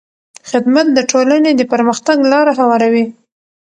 [0.49, 3.05] خدمت د ټولنې د پرمختګ لاره هواروي.